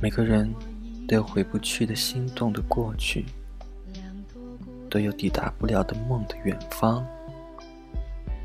[0.00, 0.54] 每个人
[1.08, 3.26] 都有回不去的心动的过去，
[4.88, 7.04] 都有抵达不了的梦的远方。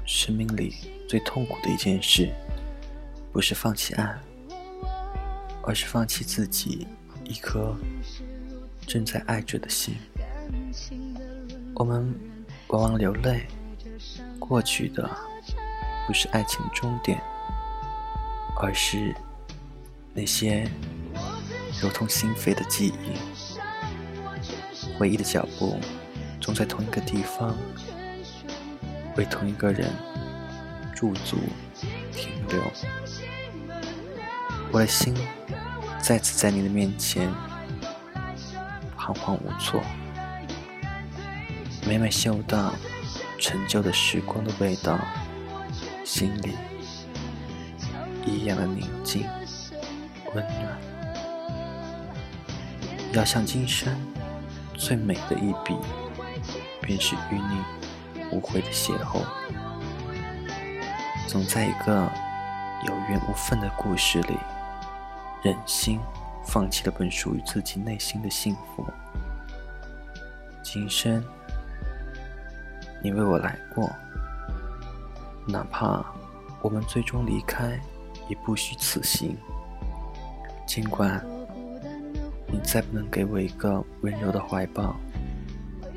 [0.03, 0.73] 生命里
[1.07, 2.27] 最痛苦的一件事，
[3.31, 4.17] 不是放弃爱，
[5.61, 6.87] 而是放弃自己
[7.23, 7.75] 一颗
[8.87, 9.95] 正在爱着的心。
[11.75, 12.13] 我们
[12.69, 13.45] 往往流泪，
[14.39, 15.07] 过去的
[16.07, 17.21] 不是爱情终点，
[18.59, 19.13] 而是
[20.15, 20.67] 那些
[21.83, 23.11] 如同心扉的记忆。
[24.97, 25.77] 回忆的脚步
[26.39, 27.55] 总在同一个地方。
[29.15, 29.91] 为同一个人
[30.95, 31.37] 驻足
[32.11, 32.63] 停留，
[34.71, 35.13] 我的心
[36.01, 37.31] 再次在你的面前
[38.97, 39.83] 彷徨无措。
[41.85, 42.73] 每每嗅到
[43.37, 44.97] 陈旧的时光的味道，
[46.03, 46.55] 心里
[48.25, 49.27] 一样的宁静
[50.33, 50.92] 温暖。
[53.13, 53.95] 要想今生
[54.73, 55.77] 最美的一笔，
[56.81, 57.63] 便是与你。
[58.31, 59.21] 无悔的邂逅，
[61.27, 62.09] 总在一个
[62.87, 64.35] 有缘无分的故事里，
[65.43, 65.99] 忍心
[66.43, 68.83] 放弃了本属于自己内心的幸福。
[70.63, 71.23] 今生，
[73.03, 73.87] 你为我来过，
[75.47, 76.03] 哪怕
[76.63, 77.79] 我们最终离开，
[78.29, 79.37] 也不虚此行。
[80.65, 81.23] 尽管
[82.53, 84.95] 你再不能给我一个温柔的怀抱，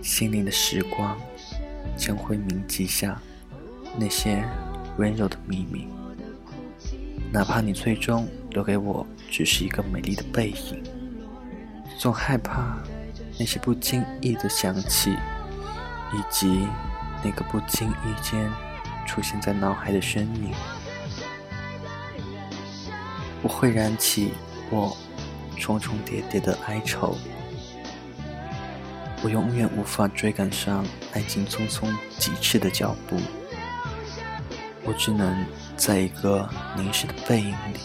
[0.02, 1.16] 心灵的时光。
[1.96, 3.18] 将会铭记下
[3.96, 4.44] 那些
[4.98, 5.86] 温柔的秘密，
[7.32, 10.82] 哪怕你最终留给我只是一个美丽的背影，
[11.96, 12.76] 总害怕
[13.38, 15.12] 那些不经意的想起，
[16.12, 16.66] 以及
[17.24, 18.50] 那个不经意间
[19.06, 20.52] 出现在脑海的身影，
[23.42, 24.32] 我会燃起
[24.70, 24.94] 我
[25.58, 27.16] 重重叠叠的哀愁。
[29.22, 33.16] 我永远无法追赶上爱情匆匆疾驰的脚步，
[34.84, 35.44] 我只能
[35.76, 37.80] 在一个凝视的背影里，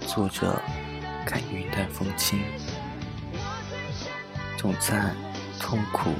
[0.00, 0.60] 坐着
[1.24, 2.40] 看云淡风轻，
[4.58, 5.14] 总在
[5.60, 6.10] 痛苦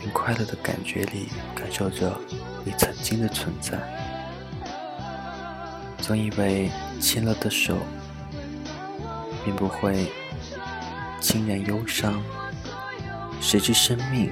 [0.00, 2.18] 并快乐的感觉里感受着
[2.64, 3.78] 你曾经的存在，
[5.98, 6.68] 总以为
[7.00, 7.78] 牵了的手
[9.44, 10.10] 便不会
[11.20, 12.22] 轻然忧伤。
[13.40, 14.30] 谁知生命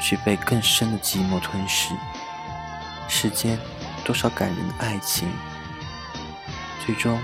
[0.00, 1.94] 却被更深的寂寞吞噬。
[3.08, 3.58] 世间
[4.04, 5.28] 多少感人的爱情，
[6.84, 7.18] 最终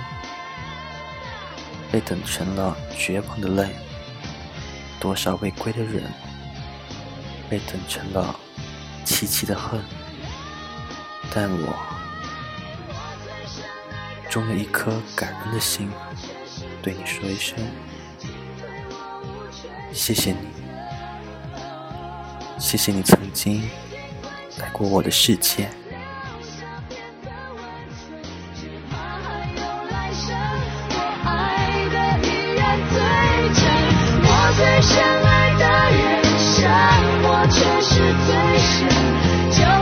[1.91, 3.69] 被等成了绝望的泪；
[4.99, 6.11] 多少未归的人，
[7.51, 8.35] 被等成了
[9.05, 9.81] 凄凄的恨。
[11.35, 11.75] 但我
[14.33, 15.91] 终有一颗感恩的心，
[16.81, 17.55] 对你说一声。
[19.93, 20.39] 谢谢你，
[22.59, 23.63] 谢谢你曾经
[24.57, 25.69] 来过我的世界。
[34.55, 36.65] 最深爱的人，伤
[37.25, 37.91] 我却是
[38.27, 39.82] 最深。